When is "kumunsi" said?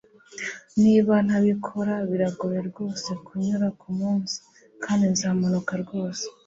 3.81-4.35